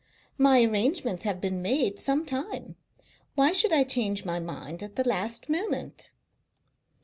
[0.39, 2.75] My arrangements have been made some time.
[3.35, 6.11] Why should I change my mind at the last moment?"